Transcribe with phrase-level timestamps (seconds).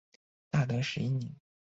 [0.49, 1.31] 大德十一年。